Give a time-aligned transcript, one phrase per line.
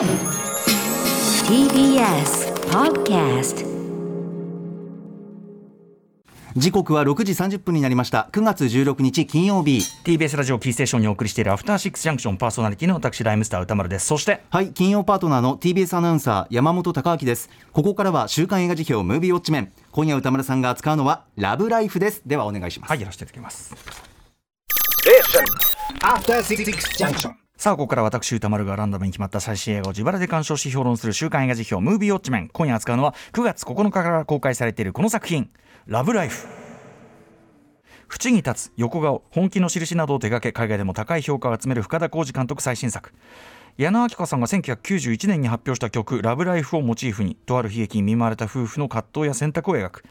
[0.00, 0.08] TBS
[2.70, 3.66] Podcast
[6.56, 8.30] 時刻は6時30分になりました。
[8.32, 9.82] 9月16日金曜日。
[10.04, 14.06] TBS ラジオキーステーションにお送りしているアフターシックスジャンクションパーソナリティの私ライムスター歌丸です。
[14.06, 17.50] そしてはい金曜パートナーの TBS アナウンサー山本貴明です。
[17.72, 19.70] ここからは週刊映画辞表ムービーウォッチメン。
[19.92, 22.22] 今夜歌丸さんが扱うのはラブライフです。
[22.24, 22.88] ではお願いします。
[22.88, 23.74] はいやらせていただきます。
[26.02, 32.48] アフターさあここから私歌丸がランダムに決まった最新映画を自腹で鑑賞し評論する週刊映画辞表ムービーウォッチメン。
[32.48, 35.50] 今夜扱うのは9月9日から公開されているこの作品。
[35.84, 36.48] ラブライフ。
[38.08, 43.12] 縁に立つ横顔本気の印などを手掛け海外でも高い評価を集める深田浩二監督最新作。
[43.76, 50.04] 矢野明子さんが1991年に発表した曲「ラブライフをモチーフにとある悲劇に見舞われた夫婦の葛藤や選択を描く。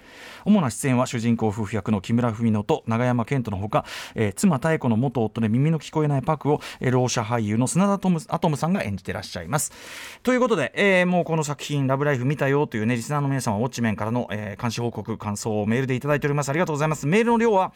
[0.45, 9.71] 主な出演は主人公夫婦役の木村文乃と永山絢斗のほか、えー妻妙子の元夫で耳の聞こえないパクを、え、ろう者俳優の砂田トムアトムさんが演じてらっしゃいます。
[10.23, 16.49] ということで、えーもうこの作品「ラブライフ見たよというねリスナーの皆様ウォッチメンからの、えー監視報告感想をメールでいただいております。
[16.49, 17.07] ありがとうございます。
[17.07, 17.73] メールの量は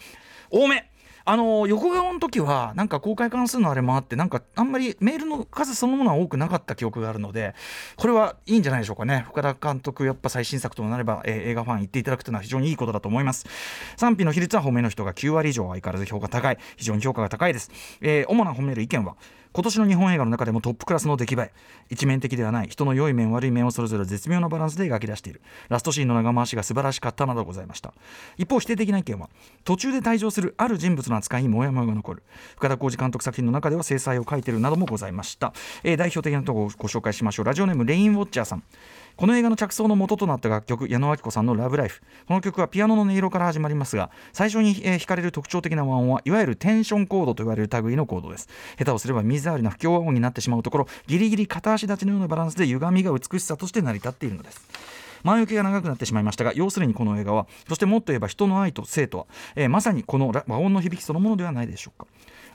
[0.49, 0.92] 多め。
[1.25, 7.55] あの横顔の時はなんか公開関数のあれもあってなんかあんまりメールの数そのものは多くなかった記憶があるので
[7.95, 9.25] これはいいんじゃないでしょうかね。
[9.27, 13.45] 深田監督やっぱ最新作となれば、えー映画ファン言っていただくというのは非常にいいことだと思います。
[13.97, 16.57] 賛否の比率は褒めの人が9割以上相変わらず評価高い。
[16.77, 17.71] 非常に評価が高いです、
[18.02, 19.15] えー主な褒める意見は
[19.53, 21.51] 今年の日本映画の中でもトップクラスの出来栄え。
[21.91, 22.67] 一面的ではない。
[22.67, 25.41] 人の良い面悪い面をそれぞれ絶妙なバランスで描き出している。
[25.69, 27.93] ラストシーンの長回しが素晴らしかったなどございました。
[28.37, 29.29] 一方否定的な意見は
[29.63, 32.23] 途中で退場するある人物の扱いにモヤモヤが残る。
[32.55, 37.45] 深田浩二監督作品の中では制裁を書いているなどもございました、えー代表的なところをご紹介しましょう。
[37.45, 38.63] ラジオネームレインウォッチャーさん。
[39.16, 48.47] この映画の着想の元となった楽曲矢野明子さんの「ラブライフ」この曲はピアノの音色から始まりますが最初に、えー弾かれる特徴的な和音はいわゆるテンションコードと言われる類のコードです。
[48.78, 54.61] 下手をすれば水回りの不協和音になってしまうところギリギリ片足立ちのようなバランスで歪みが美しさとして成り立っているのです。
[55.23, 62.08] 前置きが長くなってしまいましたが要するにこの映画はそしてもっと言えば人の愛と生とは、えーまさにこの和音の響きそのものではないでしょうか。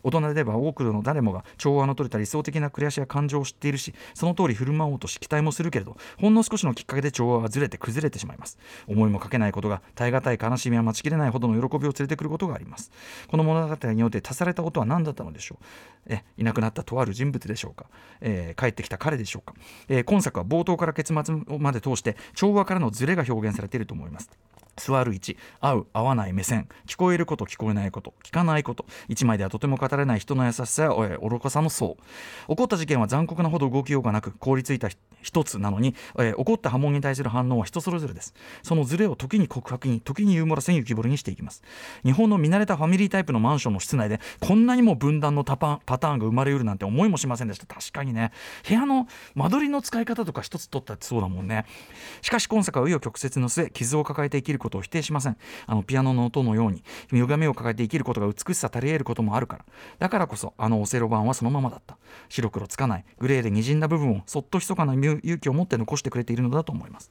[0.03, 8.59] 大人であれば多くの誰もが調和の取れた理想的な暮らしや感情を知っているしその通り振る舞おうとし期待もするけれどほんの少しのきっかけで調和はずれて崩れてしまいます。
[8.87, 12.91] 思いもかけないことが耐え難い悲しみは待ちきれないほどの喜びを連れてくることがあります。
[13.29, 15.65] この物語によって足されたことは何だったのでしょう？
[16.07, 17.87] えいなくなったとある人物でしょうか、
[18.21, 19.55] えー帰ってきた彼でしょうか、
[19.89, 24.31] えー今作は冒頭から結末まで通して調和からのズレが表現されていると思います。
[24.79, 31.97] 座る位置合う合わない目線聞こえること聞こえないこと聞かないこと一枚ではとても語れない人の優しさや愚かさの層
[32.49, 34.89] 起こった事件は残酷なほど動きようがなく凍りついた
[35.23, 38.33] 一つなのに、えー起こった波紋に対する反応は人それぞれです。
[38.63, 41.63] そのズレを時に告白に時にユーモラスに浮き彫りにしていきます。
[42.05, 47.67] 日本の見慣れたファミリータイプのマンションの室内でこんなにも分断のタパパターンが生まれうるなんて思いもしませんでした。
[47.67, 48.31] 確かにね。
[48.67, 51.67] 部屋の間取りの使い方とか一つ取ったってそうだもんね。
[52.23, 55.37] しかし今作は紆余曲折の末傷を抱えて生きることことを否定しません。
[55.67, 59.65] あのピアノの音のように歪みを抱えて生きることが美しさ足り得ることもあるから。
[59.99, 61.97] だからこそあのオセロ版はそのままだった。
[62.29, 67.11] 白黒つかないグレーで滲んだ部分をそっと密かな勇気を持って残してくれているのだと思います。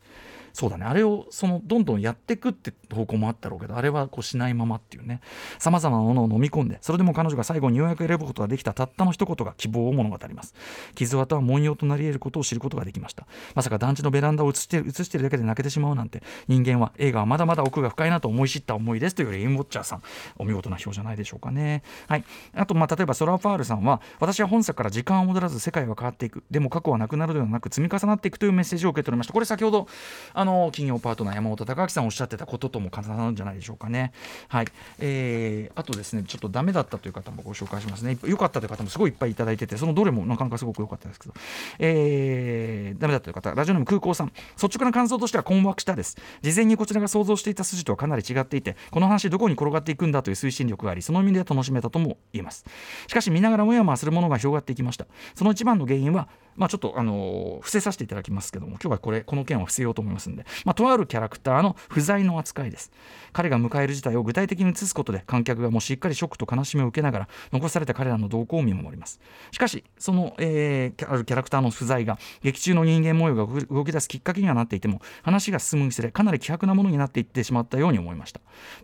[0.58, 0.86] そうだね。
[0.86, 5.22] あれをそのどんどんやっていくって方向もあったろうけどあれはこうしないままっていうね。
[5.60, 10.56] さまざまなものを飲み込んでそれでも彼女が最後にようやく選ぶことができたたったの一言が希望を物語ります。
[10.96, 13.28] 傷跡は文様となり得ることを知ることができました。
[13.54, 20.02] まさか団地のベランダを映して映してるだけで泣けてしまうなんて人間は映画はまだまだ奥が深いなと思い知った思いですというレインウォッチャーさん。
[20.40, 21.84] お見事な表じゃないでしょうかね。
[22.08, 22.24] はい。
[22.56, 26.44] あとまあ例えばソラファールさんは私は本作から時間を戻らず世界は変わっていく。
[26.50, 29.34] でも過去はなくなるではなく積み重なっていくというメッセージを受け取りました。
[29.34, 29.88] これ先ほど
[30.34, 34.12] あの金曜パートナー山本隆明さんおっしゃってたこととも重なるんじゃないでしょうかね。
[34.48, 34.68] はい。
[35.00, 38.18] えー、あとですねちょっとダメだったという方もご紹介しますね。
[38.24, 41.34] 良かったという方もすごいいっぱいいただいててそのどれもなかなかすごく良かったですけど。
[41.80, 44.32] えー、ダメだったという方ラジオネーム空港さん。
[44.62, 46.18] 率直な感想としては困惑したです。
[46.42, 52.66] 事前にこちらが想像していた筋とはかなり違っていてこの話どこに転がっていくんだという推進力がありその意味では楽しめたとも言えます。
[53.08, 55.08] しかし見ながらもやもやするものが広がっていきました。
[55.36, 56.28] その一番の原因は
[56.58, 60.46] まあちょっとあの伏せさせていただきますけども今日はこれこの件は伏せようと思いますんで。
[60.66, 62.92] まあとあるキャラクターの不在の扱いです。
[63.32, 69.20] 彼が迎える事態を具体的に移すことで観客がもうしっかりショックと悲しみを受けながら残された彼らの動向を見守ります。
[69.52, 78.42] しかしその、えーあるキャラクターの不在が劇中の人間模様が動き出すきっかけにはなっていても話が進むにつれかなり希薄なものになっていってしまったように思いました。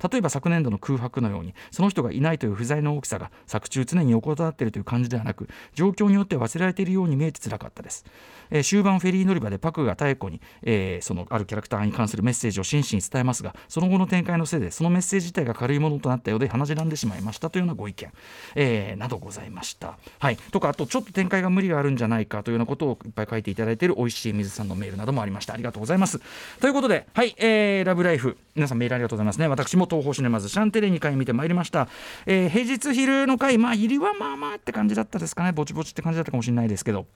[0.09, 8.05] 例えば昨年度の空白のようにその人がいないという不在の大きさが作中常に横たわっているという感じではなく状況によって忘れられているように見えて辛かかったです、
[8.51, 18.11] えー終盤フェリー乗り場でパクが妙子に、えーそのあるキャラクターに関するメッセージを真摯に伝えますがその後の展開のせいでそのメッセージ自体が軽いものとなったようで鼻血んでしまいましたというようなご意見、
[18.55, 19.97] えーなどございました。
[20.19, 25.53] はい、とかあとちょっと展開が無理があるんじゃないかというようなことをいっぱい書いていただいている美味しい水さんのメールなどもありました。
[25.53, 26.19] ありがとうございます。
[26.59, 28.37] ということではい、えーラブライフ。
[28.55, 29.47] 皆さんメールありがとうございますね。
[29.47, 31.87] 私も東宝シネマズシャンテレ2回見てまいりました、
[32.25, 35.51] えー平日昼の回まあ入りはまあまあって感じだったですかね。
[35.51, 37.07] ぼちぼちって感じだったかもしれないですけど。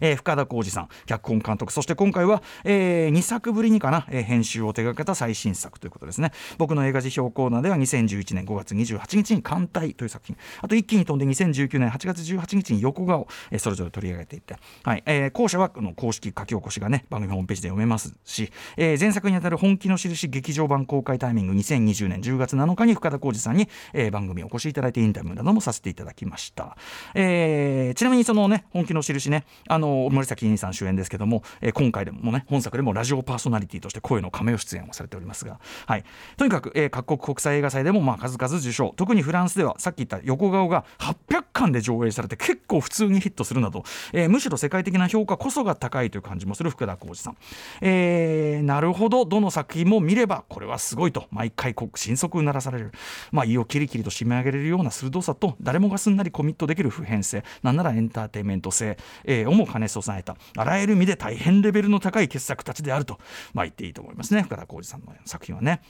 [0.00, 1.72] えー深田浩二さん脚本監督。
[1.72, 6.32] そして今回は、え2作ぶりにかな、えー編集を手掛けた最新作ということですね。
[6.58, 10.36] 僕の映画辞表コーナーでは2011年5月28日に「艦隊」という作品。
[10.60, 15.02] あと一気に飛んで2019年8月18日に横顔、えーそれぞれ取り上げていって、はい。
[15.06, 26.76] えー後者はこの公式書き起こしがね番組ホームページで読めますし、えー前作にあたる本気の印劇場版公開タイミング2020年10月7日に深田浩二さんに、えー番組お越しいただいてインタビューなどもさせていただきました、
[27.14, 36.04] えーちなみにそのね本気の印ねあのの森崎兄さん主演ですけども、えー今回でもね本作でもラジオパーソナリティとして声のカメオ出演をされておりますが、はい、
[36.36, 38.94] とにかく、えー各国国際映画祭でもまあ数々受賞。
[38.96, 47.36] 特にフランスではさっき言った横顔が800巻で上映されて結構普通にヒットするなど、えーむしろ世界的な評価こそが高いという感じもする福田浩二さん、
[47.80, 49.24] えーなるほど。
[49.24, 51.26] どの作品も見ればこれはすごいと。
[51.30, 52.92] 毎回こう心底うならされる、
[53.30, 57.44] まあ、胃をキリキリと締め上げれるような鋭さと誰もがすんなりコミットできる普遍性。
[57.62, 63.18] なんならエンターテインメント性、えーをも兼ね備えたあらゆる意味で大変レベルの高い傑作たちであると、
[63.54, 65.80] まあ、言っていいと思いますね深田浩二さんの作品はね。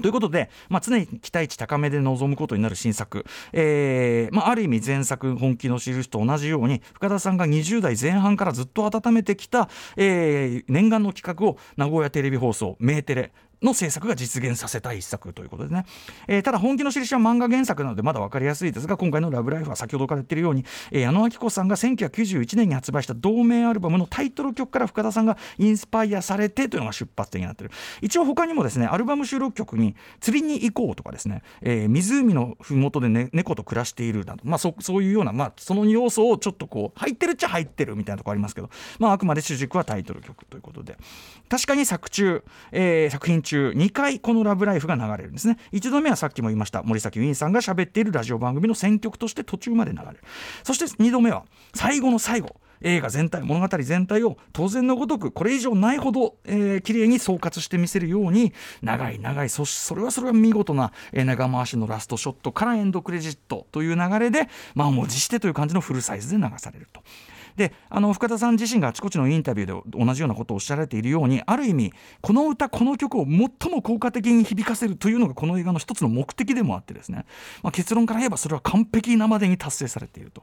[0.00, 9.68] ということで、まあ、常に期待値高めで臨むことになる新作、えーまあ、ある意味前作本気の印と同じように深田さんが20代前半からずっと温めてきた、
[9.98, 13.32] えー念願の企画を名古屋テレビ放送メーテレ
[13.62, 15.84] の制作が実現させた一作ということでね、
[16.28, 27.70] えーただ本気の印は漫画原作なのでまだ分かりやすいですが今回の「ラブライフ!」は先ほどから言ってるように、えー矢野明子さんが1991年に発売した同名アルバムのタイトル曲から深田さんがインスパイアされてというのが出発点になってる
[28.00, 40.96] 一応他にもですねアルバム収録曲に「釣りに行こう」とかですね、えー湖の麓で、ね、猫と暮らしているなど、まあ、そそういうような、まあ、その要素をちょっとこう入ってるっちゃ入ってるみたいなとこありますけど、まあ、あくまで主軸はタイトル曲ということで
[41.48, 42.42] 確かに作中、
[42.72, 50.18] えー作品中2回この「ラブライフ!」が流れるんですね一度目はさっきも言いました森崎ウィンさんが喋っているラジオ番組の選曲として途中まで流れる
[50.64, 51.44] そして2度目は
[51.74, 58.52] 最後の最後映画全体物語全体を当然のごとくこれ以上ないほど、えー綺麗に総括して見せるように
[58.82, 67.02] 長い長いそしそれはそれは見事な、えー長回しのラストショットからエンドクレジットという流れで満を持してという感じのフルサイズで流されると。
[67.56, 77.24] であの深田さん自身があちこちのインタビューで同じようなことをおっしゃられているようにある意味この歌この曲を最も効果的に響かせるというのがこの映画の一つの目的でもあってですね、
[77.62, 80.42] まあ、結論から言えばそれは完璧なまでに達成されていると。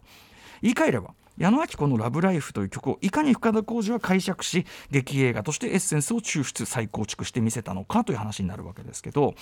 [0.62, 9.34] 言い換えれば矢野明子の「ラブライフ」という曲をいかに深田浩二は解釈し劇映画としてエッセンスを抽出再構築してみせたのかという話になるわけですけど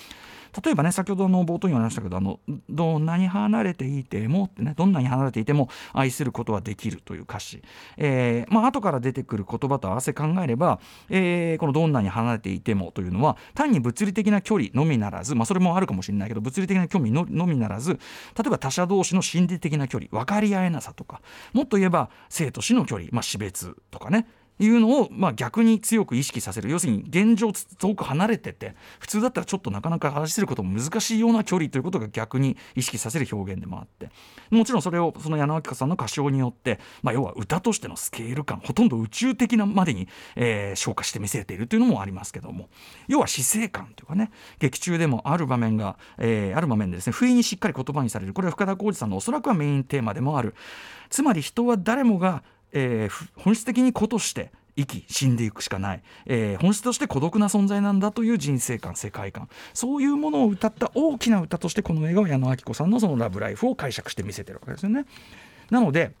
[0.64, 2.38] 例えばね先ほどの冒頭にもありましたけどあの
[2.70, 7.62] 「どんなに離れていても」ってねどんなに離れていても愛することはできるという歌詞、
[7.96, 10.78] えーまあ後から出てくる言葉と合わせ考えれば、
[11.10, 17.98] えーこの「どんなに離れていても」というのは単に物理的な距離のみならず、まあ、それもあるかもしれないけど物理的な距離ののみならず例
[18.46, 21.20] えば他者同士の心理的な距離分かり合えなさとか
[21.52, 24.26] もっと言えばば生と死の距離、まあ、死別とかね。
[24.58, 26.70] いうのを、まあ、逆に強く意識させる。
[26.70, 34.10] 要するに現状遠く離れてて普通だったらちょっとなかなか話せることも難しいような距離ということが逆に意識させる表現でもあって
[34.50, 42.68] もちろんそれをその矢野明さんの歌唱によって、まあ、要は歌としてのスケール感ほとんど宇宙的なまでに、えー昇華して見せているというのもありますけども
[43.08, 48.34] 要は死生観というかね劇中でもある場面が、えある場面でですね不意にしっかり言葉にされる。
[48.34, 50.54] これは深田浩二さんのおそらくはメインテーマでもある。
[51.10, 65.04] つまり人は誰もがえー本質的に子として生き死んでいくしかない、えー本質として孤独な存在なんだという人生観世界観そういうものを歌った大きな歌としてこの映画は矢野顕子さんのその「ラブライフ」を解釈して見せてるわけですよね。
[65.70, 66.12] なので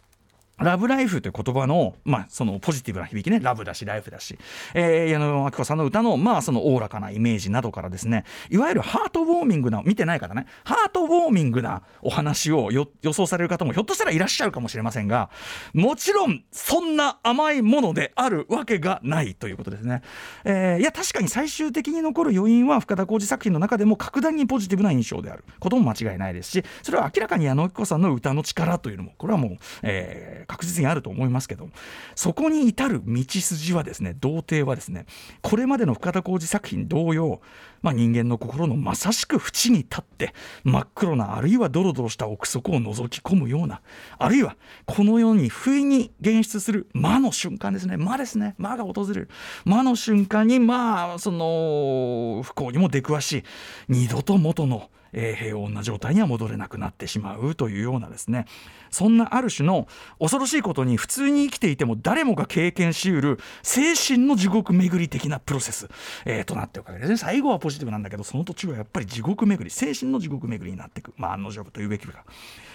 [0.58, 3.40] ラブライフという言葉の,、まあそのポジティブな響きね。
[3.40, 4.38] ラブだしライフだし、
[4.74, 8.24] えー、矢野明子さんの歌の,、まあそのおおらかなイメージなどからですね。
[8.50, 10.46] いわゆるハートウォーミングな見てない方ね。
[10.64, 15.30] ハートウォーミングなお話を予想される方もひょっとしたらいらっしゃるかもしれませんが
[15.74, 20.02] もちろんそんな甘いものであるわけがないということですね。
[20.44, 31.68] えーいや確かに最終的に残る余韻は深田浩二作品の中でも格段にポジティブな印象であることも間違いないですしそれは明らかに矢野明子さんの歌の力というのもこれはもう、えー確実にあると思いますけど
[32.16, 35.04] そこに至る道筋はですね童貞はですね
[35.42, 37.40] これまでの深田浩二作品同様、
[37.82, 43.82] まあ、人間の心のまさしく縁に立って真っ黒なあるいはドロドロした奥底を覗き込むような
[44.18, 49.28] あるいはこの世に不意に現出する魔の瞬間ですね魔ですね魔が訪れる
[49.66, 53.44] 魔の瞬間にまあその不幸にも出くわし
[53.88, 58.46] 二度と元のえー、平穏な状態には戻れなくなってしまうというようなですね。
[58.90, 59.86] そんなある種の
[60.18, 65.88] 恐ろしいことに普通に生きていても誰もが経験しうる精神の地獄巡り的なプロセス、
[66.24, 71.12] えー、となっておかげで最後はポジティブなんだけどその途中はやっぱり地獄巡り精神の地獄巡りになっていく。
[71.16, 72.24] まあ案の定というべきか、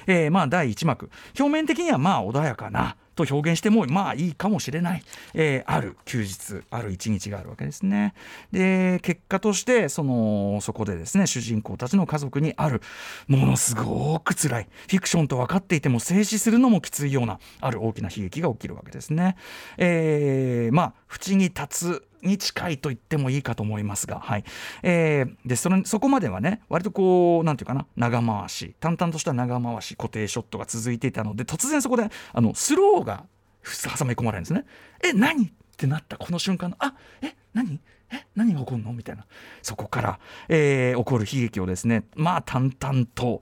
[0.08, 8.14] えー、まあ第1幕表面的にはまあ穏やかなと表現してもまあいいかもしれない、えー、ある休日ある一日があるわけですね。
[8.52, 12.82] で結果としてそのそこでですね主人公たちの家族にある
[13.28, 19.36] ものすごく辛いフィクションと分かっていても静止するのもきついようなある大きな悲劇が起きるわけですね。
[19.78, 24.44] えー、まあ縁に立つに近いと言ってもいいかと思いますが、はい。
[24.82, 33.26] えー、でそれそこまではね割とこうなんていうかな長回し淡々とした長回し固定ショットが続いていたので突然そこであのスローが
[33.64, 34.66] 挟み込まれるんですね。
[35.04, 37.80] え何ってなったこの瞬間のあえ何？
[38.12, 38.94] え何が起こるの？
[38.94, 39.26] みたいな。
[39.62, 43.42] そこから、えー、起こる悲劇をですねまあ淡々と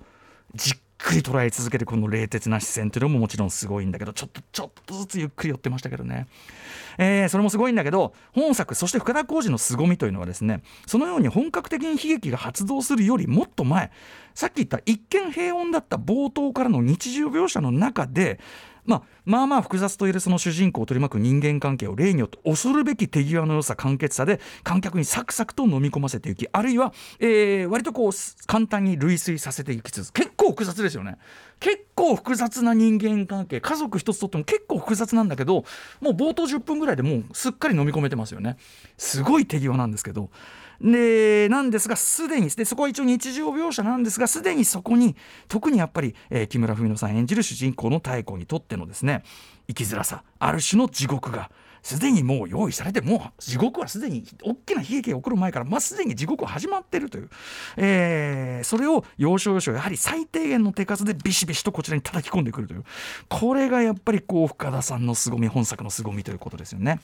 [0.55, 6.27] じっくり捉え続けてこの冷徹な視線というのももちろんすごいんだけどちょっとちょっとずつゆっくり寄ってましたけどね、
[6.97, 13.91] えー、それもすごいんだけど本作そして深田浩二の凄みというのはですねそのように本格的に悲劇が発動するよりもっと前
[14.33, 18.39] さっき言った一見平穏だった冒頭からの日常描写の中で
[18.85, 28.11] まあ、まあまあ複雑といえるその主人公を取り巻く人間関係を例によって恐るべき手際の良さ簡潔さで観客にサクサクと飲み込ませていきあるいは、えー、割とこう
[28.47, 31.17] 簡単に類推させていきつつ結構複雑ですよね。
[31.59, 33.61] 結構複雑な人間関係。
[33.61, 35.63] 家族一つとっても結構複雑なんだけど
[35.99, 38.57] もう冒頭10分ぐらいでもうすっかり飲み込めてますよね。
[38.97, 40.29] すごい手際なんですけど。
[40.81, 45.15] でなんですがすでにでそこは一応日常描写なんですがすでにそこに
[45.47, 49.21] 特にやっぱり、えー、木村文乃さん演じる主人公の妙子にとってのですね
[49.67, 57.29] 生きづらさある種の地獄がすでにもう用意されてもう地獄はすでに大きな悲劇が起こる前から、まあ、すでに地獄は始まってるという、
[57.77, 62.83] えー、それを要所要所やはり最低限の手数でビシビシとこちらに叩き込んでくるという
[63.29, 66.99] これがやっぱりこう深田さんの凄み本作の凄みということですよね。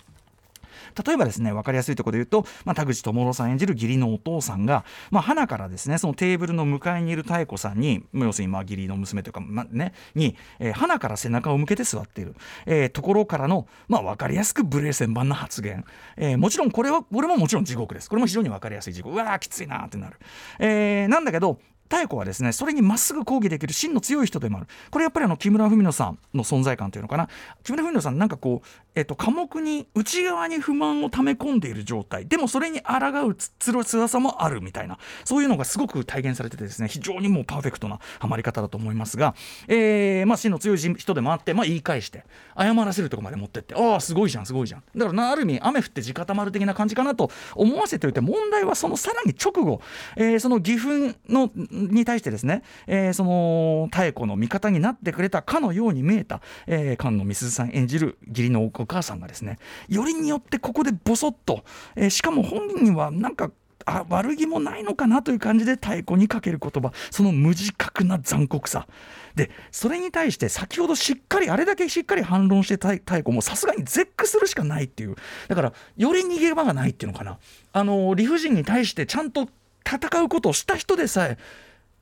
[1.06, 18.10] 例えばですね分かりやすいところで言うと、まあ、田口智郎さん演じる義理のお父さんが、まあ、花からですねそのテーブルの向かいにいる妙子さんに要するにまあ義理の娘というか、まあね、に、えー、花から背中を向けて座っている、えー、ところからの、まあ、分かりやすく無礼千万な発言、えー、もちろんこれはこれももちろん地獄です。
[18.10, 19.16] これも非常に分かりやすい地獄。
[19.16, 20.18] うわーきついなってなる、
[20.60, 24.68] えー、なんだけど妙子はですねそれにまっすぐ抗議できる芯の強い人でもある。
[24.92, 27.30] これやっぱりあの木村文乃さんの存在感というのかな。
[27.64, 32.28] 木村文乃さんなんかこう、えっと、寡黙に内側に不満を溜め込んでいる状態。
[32.28, 34.98] でもそれに抗うつ強さもあるみたいな。
[35.24, 39.36] そういうのがすごく体現されててですね非常にもうパーフェクトなハマり方だと思いますが、
[39.68, 42.26] えーまあ、芯の強い人でもあって、まあ、言い返して
[42.58, 44.84] 謝らせるとこまで持ってってああすごいじゃんすごいじゃん。
[44.96, 49.82] だからある意味雨降って地固まる的な感じかなと思わせておいて問題はそのさらに直後、
[50.16, 61.64] えー、その義憤のに対してですね、えー、その妙子の味方になってくれたかのように見えた、えー、菅野美鈴さん演じる義理のお母さんがですねよりによってここでボソッと、
[61.96, 63.52] えー、しかも本人はなんか
[63.86, 68.88] あ悪気もないのかなという感じで太鼓にかける言葉その無自覚な残酷さ。
[69.36, 75.16] でそれに対して先ほどしっかりあれだけしっかり反論して太鼓もさすがに絶句するしかないっていう。
[75.48, 77.38] だからより逃げ場がないっていうのかな。
[77.72, 79.48] あの理不尽に対してちゃんと
[79.88, 81.38] 戦うことをした人でさえ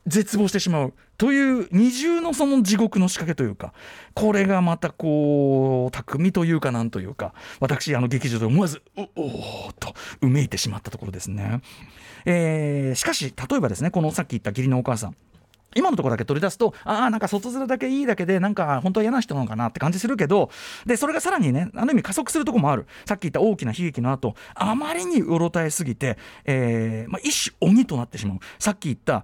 [0.07, 3.73] 絶望してしまうという二重のその地獄の仕掛けというか
[4.13, 11.61] これがまたこう匠というかなんというか私あの劇場で思わずおおとうめいてしまったところですね。
[12.25, 15.15] えー、しかし例えばですねこのさっき言った義理のお母さん
[15.75, 20.49] 今のところだけ取り出すとああなんか外面だけいいだけでなんか本当は嫌な人なのかなって感じするけど
[20.85, 22.87] でそれがさらにねある意味加速するとこもある。
[23.05, 28.39] さっき言った大きな悲劇の後あまりにうろたえすぎて、えーまあ、一種鬼となってしまう。
[28.59, 29.23] さっき言った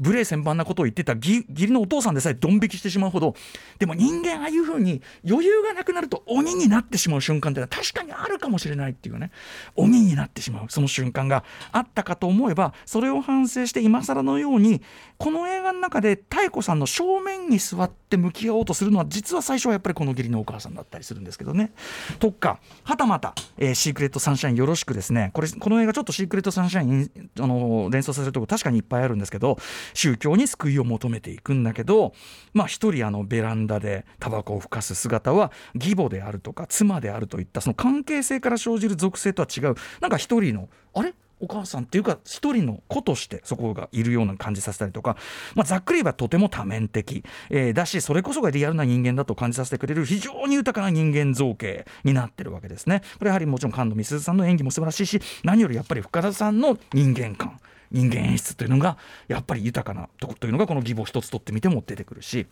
[0.00, 3.34] 無礼千万なことを言ってた義理のお父さんでさえドン引きしてしまうほど
[3.78, 9.30] でも人間ああいうふうに余裕がなくなると鬼になってしまう瞬間ってのは確かにあるるかもしれないっていうね
[9.74, 10.66] 鬼になってしまう。
[10.68, 14.82] その瞬間があったかと思えばそれを反省して今更のように
[15.18, 21.72] この映画の中で妙子さんの正面に座って向き合おうとするのは実は最初はやっぱりこの義理のお母さんだったりするんですけどね。
[22.18, 29.58] とかはたまた、えー、シークレットサンシャインよろしくですねこれこの映画ちょっとシークレットサンシャインあの連想させるとこ確かにいっぱいあるんですけど
[29.94, 32.12] 宗教に救いを求めていくんだけど
[32.52, 41.14] まあ一人あのベランダでタバコをふかす姿は義母であるとか妻であるといったその関係性から生じる属性とは違うなんか一人のあれ？
[41.40, 45.16] お母さんっていうか一人の子としてそこがいるような感じさせたりとか、
[45.54, 53.02] まあ、ざっくり言えばとても多面的、えー、だしそれこそがリアルな人間だと感じさせてくれる非常に豊かな人間造形になってるわけですね。
[53.18, 58.96] これやはりもちろん菅野美鈴さんの演技も素晴らしいし何よりやっぱり深田さんの人間観人間演出というのが
[59.28, 62.46] やっぱり豊かなとこというのがこの義母一つ取ってみても出てくるし。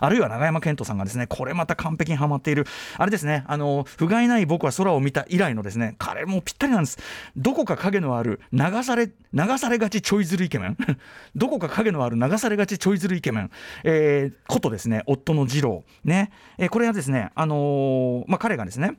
[0.00, 2.66] あるいは永山絢斗さんがですねこれまた完璧にはまっている。
[2.98, 6.98] あれですねあの不甲斐ない僕は空を見た以来のですね彼もぴったりなんです。
[7.36, 10.76] どこか影のある流され流されがちちょいずるイケメン？
[11.34, 13.50] どこか影のある流されがちちょいずるイケメン、
[13.84, 15.84] えー、ことですね夫の次郎。
[16.04, 18.96] ね、えー、これはですねあのー、まあ彼がですね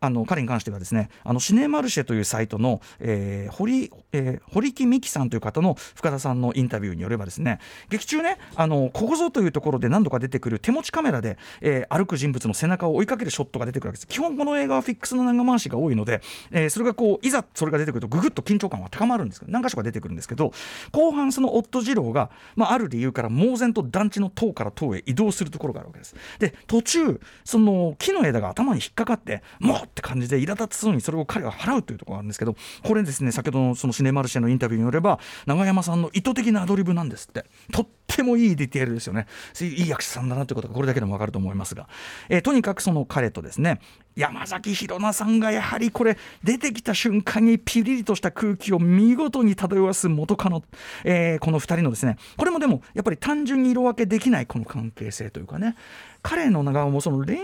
[0.00, 7.60] あの彼に関してはですねあのシネマルシェというサイトの、えー、堀えー、堀木美希さんという方の深田さんのインタビューによればですね
[7.90, 14.06] 劇中ねあのここぞというところで何度か出てくる手持ちカメラで、えー、歩く人物の背中を追いかけるショットが出てくるわけです。
[14.06, 20.52] 基本この映画はフィックスの長回しが多いので、えー、それがこういざそれが出てくるとぐぐっと緊張感は高まるんですけど何箇所か出てくるんですけど
[20.92, 26.14] 後半その夫次郎が、まあ、ある理由から猛然と団地の塔から塔へ移動するところがあるわけです。
[26.38, 37.46] で途中その木の枝が頭に引っかかってもうって感じで苛立つそうにそれを彼は払うというところがあるんですけどこれですね先ほどのそのシネマルシェのインタビューによれば永山さんの意図的なアドリブなんですって。
[37.72, 39.26] とってもいいディテールですよね。
[39.60, 41.88] いい役者さんだなということがこれだけでも分かると思いますが、
[42.28, 43.80] えー、とにかくその彼とですね
[44.14, 50.62] 山崎宏奈さんがやはりこれ出てきた瞬間にピリリとした空気を見事に漂わす元カノ、
[51.04, 55.76] えー、この2人のですねこれもでもやっぱり単純に色分けできないこの関係性というかね。
[56.22, 57.38] 彼の長尾もその恋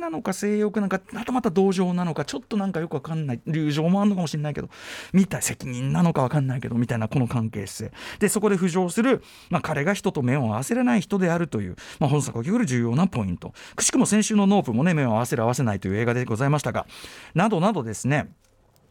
[0.00, 4.68] なのか性欲なのかまたまた同情なのかちょっとなんかよくわかんない友情もあるのかもしれないけど
[5.12, 7.92] みた責任なのかわかんないけどみたいなこの関係性。
[8.18, 13.52] でそこで浮上する、まあ、彼が人と目を合わせれない人であるという、まあ、本作を聞く重要なポイント。
[13.76, 16.86] くしくも先週のノープもね目を合わせる合わせないという映画でございましたが
[17.34, 18.28] などなどですね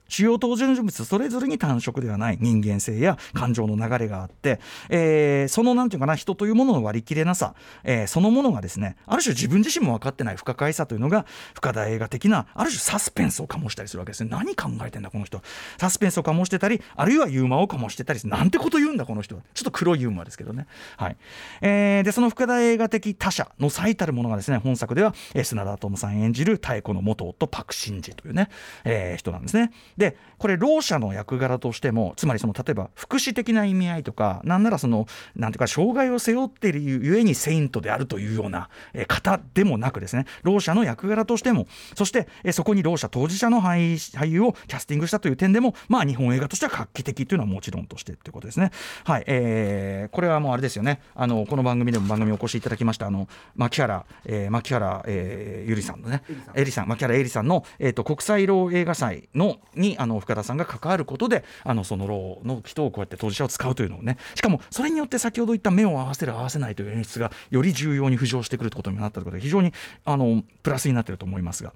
[0.09, 14.29] 主要登場人物それぞれに単色ではない人間性や感情の流れがあって、えー、そのなんていうかな人というものの割り切れなさ、えー、そのものがですねある種自分自身も分かってない不可解さというのが深田映画的なある種サスペンスを醸したりするわけですね。
[14.31, 15.41] 何考えてんだこの人。
[15.77, 19.41] サスペンスを醸してたりあるいはユーモアを醸してたりなんてこと言うんだこの人は。
[19.53, 20.67] ちょっと黒いユーモアですけどね。
[20.97, 21.17] はい、
[21.61, 28.49] えー、でその深田映画的他者の最たるものがですね本作では、えー、砂田智さん演じる妙子の元夫パク・シンジというね、
[28.83, 29.71] えー、人なんですね。
[29.99, 38.69] でこれろう者の役柄としてもつまりその例えば福祉的な意味合いとかなんならそのなんていうか障害を背負っているゆえにセイントであるというような
[39.07, 48.71] 方でもなくですねろう者の役柄としてもそしてそこにろう者当事者の俳優をキャスティングしたという点でもまあ日本映画としては画期的というのはもちろんとしてということですね。
[49.03, 51.01] はい、えー、これはもうあれですよね。
[51.15, 56.23] あのこの番組でも番組お越しいただきましたあの牧原、えー、牧原、えー、ゆりさんのね。
[56.55, 56.87] エリさん。
[56.87, 69.73] 牧原エリさんの、えーと、国際ろう映画祭のににあの深田さんが関わることであのそのローの人をこうやって当事者を使うというのをねしかもそれによって先ほど言った目を合わせる合わせないという演出がより重要に浮上してくるということになったということで非常に
[70.05, 71.73] あのプラスになっていると思いますが。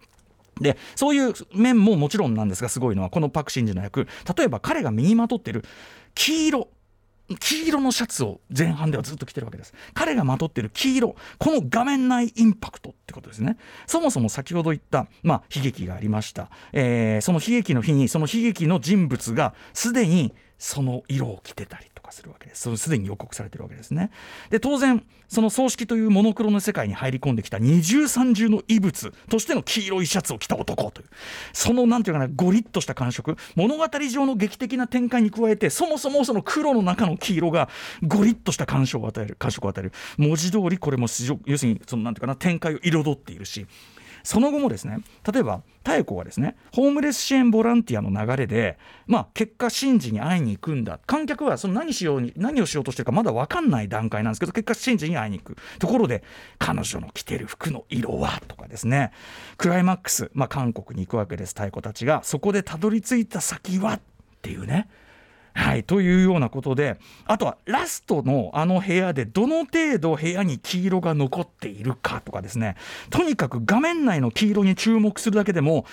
[0.62, 5.66] でそういう面ももちろんなんですがすごいのはこのパク・シンジの役例えば彼が身にまとっている
[6.14, 6.68] 黄色
[7.40, 9.74] 黄色のシャツを前半ではずっと着てるわけです。
[9.94, 13.58] 彼がまとっている黄色この画面内インパクトってことですね。
[13.88, 22.76] そもそも先ほど言った、まあ、悲劇がありました、えー、その悲劇の日にその悲劇の人物がすでにその色を着てたりするわけです。
[22.78, 24.12] すでに予告されてるわけですね。
[24.50, 31.08] で当然その葬式というモノクロの世界に入り込んできた二重三重の異物としての黄色いシャツを着た男という
[31.54, 37.70] そのなんていうかなゴリッとした感触物語上の劇的な展開に加えてそもそもその黒の中の黄色が
[38.04, 41.08] ゴリッとした感触を与える感触を与える文字通りこれも
[41.46, 43.66] 要するにそのなんていうかな展開を彩っているし
[44.24, 45.00] その後もですね
[45.32, 51.00] 例えば妙子はですねホームレス支援ボランティアの流れで、まあ、結果神事に会いに行くんだ。
[51.06, 55.58] 観客はその何しように何をしようとしてるかまだ分かんない段階なんですけど結果神事に会いに行く。
[55.80, 56.24] ところで
[56.58, 59.12] 彼女の着てる服の色はとかですね。
[59.58, 62.24] クライマックス、まあ、韓国に行くわけです太鼓たちが。
[62.24, 64.02] そこでたどり着いた先はっ
[64.42, 64.90] ていうね。
[65.54, 72.76] はい、というようなことであとはラストのあの部屋でどの程度部屋に黄色が残っているかとかですね。
[73.10, 75.86] とにかく画面内の黄色に注目するだけでも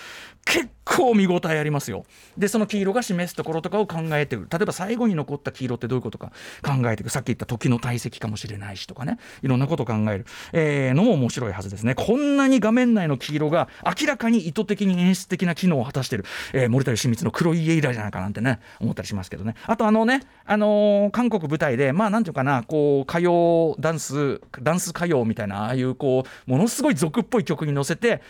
[0.47, 2.05] 結構見応えありますよ。
[2.39, 7.11] でその黄色が示すところとかを考えていく例えば最後に残った黄色ってどういうことか考えていく。
[7.11, 9.19] さっき言った時の体積かもしれないしとかね。
[9.43, 11.95] いろんなことを考える、えーのも面白いはずですね。
[11.95, 13.69] こんなに画面内の黄色が
[14.01, 19.50] 明らかに意図的に演出的な機能を果たしてる、えー森田義満の黒い家以来じゃないかなんてね思ったりしますけどね。
[19.67, 28.23] あとあのね、あのー韓国舞台でまあなんていうかなこう歌謡ダンスダンス歌謡みたいなああいうこうものすごい俗っぽい曲に乗せて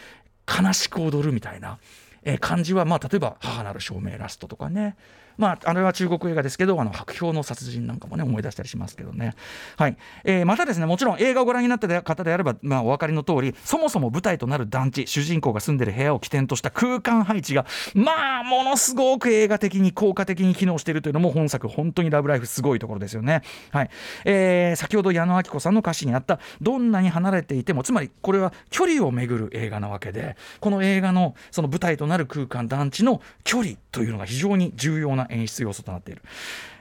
[0.46, 1.78] 悲しく踊るみたいな、
[2.22, 4.96] えー感じは、まあ、例えば「母なる照明」ラストとかね、
[5.38, 9.34] まあ、あれは中国映画ですけどあの白氷の殺人なんかもね思い出したりしますけどね、
[9.76, 9.96] はい。
[10.24, 23.42] えーまたですねもちろん映画をご覧になった方であれば、まあ、お分かりの通りそもそも舞台となる団地主人公が住んでる部屋を起点とした空間配置がまあものすごく映画的に効果的に機能しているというのも本作本当に「ラブライフ」すごいところですよね。
[23.70, 23.90] はい。
[24.24, 36.22] えー先ほど矢野明子さんの歌詞にあったどんなに離れていてもつまりこれは距離をめぐる映画なわけでこの映画のその舞台となる空間団地の距離というのが非常に重要な演出要素となっている。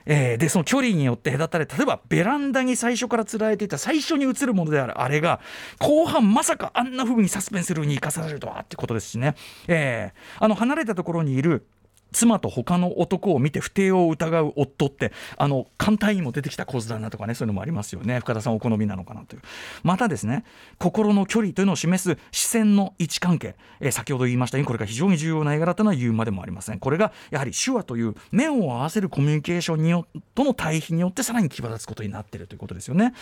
[0.06, 5.40] えーでその距離によって隔たれ例えばベランダに最初からつられていた最初に映るものであるあれが
[5.78, 9.34] 後半まさかあんな風にサスペンスルに生かされるとはってことですしね、
[9.68, 11.66] えーあの離れたところにいる
[12.12, 18.20] 妻と他の男を見て不貞を疑う夫ってあの簡単にも出てきた構図だなとかねそういうのもありますよね。
[18.20, 19.42] 深田さんお好みなのかなという。
[19.82, 20.44] またですね
[20.78, 26.78] 心の距離というのを示す視線の位置関係、えー先ほど言いましたようにこれが非常に重要な絵柄というのは言うまでもありません。
[26.78, 33.12] これがやはり手話という目を合わせるコミュニケーションによとの対比によってさらに際立つことになっているということですよね。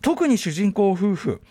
[0.00, 1.42] 特に主人公夫婦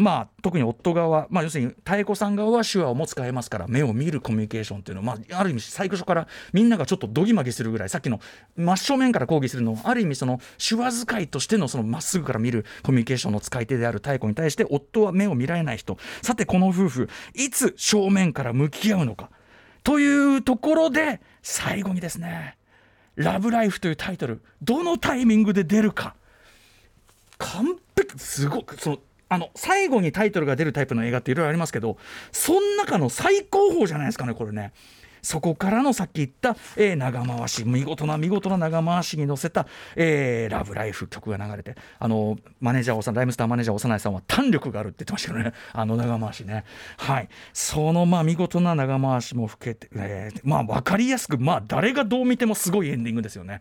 [0.00, 8.20] まあ、特に夫側、まあ、要するに妙子さん側は手話をも使えますから目を見るコミュニケーションっていうのは、まあ、ある意味最初からみんながちょっとどぎまぎするぐらいさっきの
[8.56, 19.30] 真正面から抗議するのはある意味その手話使いとしてのそのまっすぐから見るコミュニケーションの使い手である妙子に対して夫は目を見られない人さてこの夫婦いつ正面から向き合うのか？
[19.82, 22.56] というところで最後にですね
[23.16, 26.14] 「ラブライフ」というタイトルどのタイミングで出るか。
[27.38, 31.98] 完璧すごくそのあの最後にタイトルが出るタイプの映画っていろいろありますけど
[32.32, 34.72] その中の最高峰じゃないですかねこれね。
[35.22, 46.64] そこからのさっき言った、えー長回し見事な見事な長回しに乗せた、えーラブライフ」曲が流れてあのマネージャーおさライムスターマネージャー長内さんは弾力があるって言ってましたけどねあの長回しね
[46.98, 53.60] はいそのまあ見事な長回しも含めて、えーまあ分かりやすくまあ誰がどう見てもすごいエンディングですよね。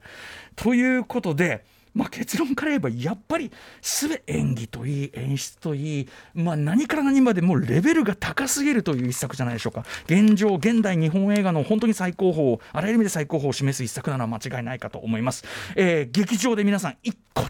[0.55, 1.65] ということで
[1.97, 9.83] まあ、結論から言えばやっぱり全演技といい演出といい、まあ、何から何までもうレベルが高すぎるという一作じゃないでしょうか。
[10.05, 15.43] 現状現代日本映画の本当に最高峰あらゆる意味で最高峰を示す一作なのは間違いないかと思います、
[15.75, 17.43] えー劇場で皆さん一個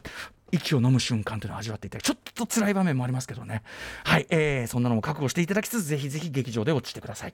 [0.51, 3.63] 息を飲む瞬間というのを味わっていただきちょっと辛い場面もありますけどね。
[4.05, 7.33] はい、えーそんなのも覚悟していただきつつぜひぜひ劇場で落ちてください。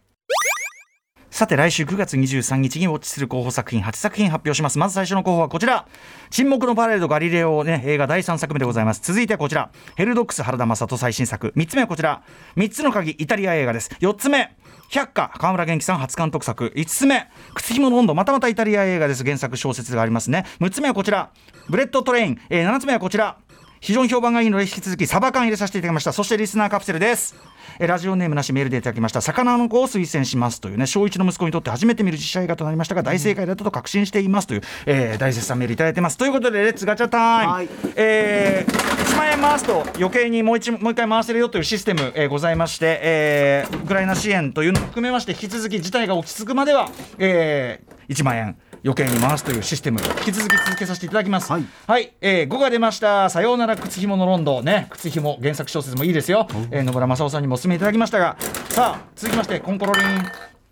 [1.34, 4.78] さて来週9月23日にウォッチする候補作品8作品発表します。
[4.78, 5.88] まず最初の候補はこちら。
[6.30, 9.02] 沈黙のパレードガリレオね映画第3作目でございます。
[9.02, 9.72] 続いてはこちら。
[9.96, 11.52] ヘルドックス原田眞人最新作。
[11.58, 12.22] 3つ目はこちら。
[12.56, 13.90] 3つの鍵イタリア映画です。
[14.00, 14.56] 4つ目。
[14.92, 15.30] 百花。
[15.30, 16.72] 川村元気さん初監督作。
[16.76, 17.28] 5つ目。
[17.56, 18.14] 靴ひものロンド。
[18.14, 19.24] またまたイタリア映画です。
[19.24, 20.46] 原作小説がありますね。
[20.62, 21.32] 6つ目はこちら。
[21.68, 23.38] ブレッドトレイン、えー7つ目はこちら。
[23.84, 26.14] 非常に評判がいいので引き続きサバ缶入れさせていただきました。
[26.14, 27.36] そしてリスナーカプセルです。
[27.80, 29.20] えラジオネームなしメールでいただきました。
[29.20, 36.18] 魚の子を推薦しますというね小一の息子にとって初めて見る実写映画となりましたが大正解だったと確信していますという、えー大絶賛メールいただいてます。
[36.18, 37.70] ということで Let's ガチャ time、はい。
[37.98, 38.74] えー
[39.14, 51.52] 1万円回すと余計にもう一もう一回回せるよというシステム、えーございまして、えーウクライナ支援というのを含めまして引き続き事態が落ち着くまでは、えー1万円余計に回すというシステムを引き続き続けさせていただきます。
[51.52, 51.66] はい
[52.22, 53.30] えー5が出ました。
[53.30, 56.48] さようなら靴紐のロンドンね、靴紐原作小説もいいですよ。
[56.72, 58.36] えー野村正夫さんにもお勧めいただきましたが、
[58.70, 60.04] さあ続きましてコンコロリン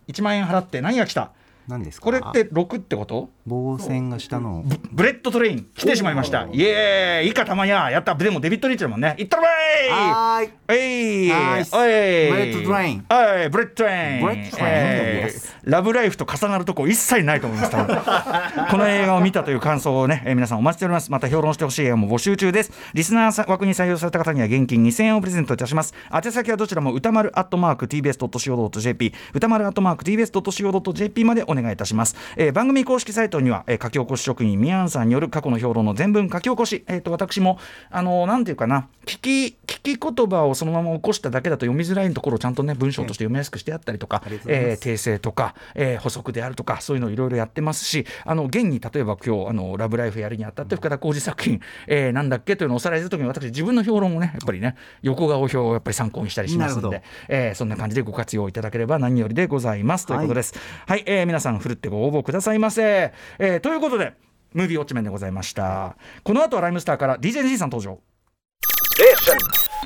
[0.10, 1.32] 1万円払って何が来た？
[1.68, 2.06] 何ですか？
[2.06, 3.30] これって6ってこと？
[3.46, 4.64] 棒線が下の。
[4.92, 6.48] ブレッドトレイン来てしまいました。
[6.52, 7.30] イエーイ。
[7.30, 8.14] 以下たまにゃやった。
[8.16, 9.16] でもデビッドリーチだもんね。
[9.18, 9.46] いったろー
[9.88, 9.90] い。
[9.90, 10.50] はーい。
[10.70, 11.30] えい。
[11.30, 11.74] ナイス。
[11.74, 11.82] おい。
[11.82, 13.06] ブレッドトレイン。
[13.10, 13.50] はい。
[13.50, 14.22] ブレッドトレイン。
[14.22, 14.76] ブレッドトレイン。
[14.78, 17.72] えー Yes ラブライフと重なるとこ一切ないと思います
[18.72, 21.12] この映画を見たという感想をね、えー皆さんお待ちしております。
[21.12, 22.72] また評論してほしい映画も募集中です。
[22.96, 25.94] リスナー枠に採用された方には現金2000円をプレゼントいたします。
[26.14, 37.58] 宛先はどちらも歌丸アットマーク TBS.CO.JP 歌丸アットマーク TBS.CO.JP までお願願いいたします、えー番組公式サイトには、えー書き起こし職人ミアンさんによる過去の評論の全文書き起こし、えー、と私も
[37.90, 44.90] あのーなんていうかな聞き聞き言葉をそのまま起こしただけだと読みづらいところをちゃんとね文章として読みやすくしてあったりとか、ありがとうございます。
[44.90, 60.06] えー訂正とか、えー補足であるとかそういうのいろいろやってますしあの現に例えば今日あのラブライフやるにあたって深田浩二作品、えーなんだっけというのをおさらいするときに私自分の評論をねやっぱりね横顔表をやっぱり参考にしたりしますのでえーそんな感じでご活用いただければ何よりでございます。
[60.06, 60.54] ということです。
[60.88, 63.12] はい、えー皆さんふるってご応募くださいませ。
[63.40, 64.14] えーということで
[64.54, 65.96] ムービーウォッチメンでございました。
[66.24, 68.00] この後はライムスターから DJG さん登場。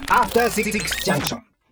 [0.09, 0.71] After Six
[1.03, 1.54] Junction.